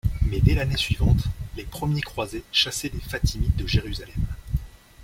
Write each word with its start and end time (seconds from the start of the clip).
Mais 0.23 0.41
dès 0.41 0.55
l'année 0.55 0.77
suivante, 0.77 1.25
les 1.55 1.63
premiers 1.63 2.01
croisés 2.01 2.43
chassaient 2.51 2.89
les 2.91 2.99
Fatimides 3.01 3.55
de 3.55 3.67
Jérusalem. 3.67 4.25